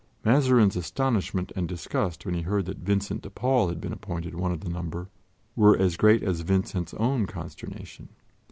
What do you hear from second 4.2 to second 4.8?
one of the